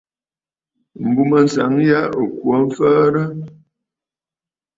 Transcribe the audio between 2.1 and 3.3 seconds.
ɨ̀ kwo mfəərə.